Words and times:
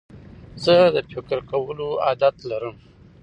زه 0.63 0.75
د 0.95 0.97
فکر 1.11 1.37
کولو 1.51 1.87
عادت 2.05 2.35
لرم. 2.49 2.77